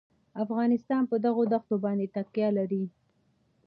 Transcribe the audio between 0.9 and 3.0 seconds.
په دغو دښتو باندې تکیه لري.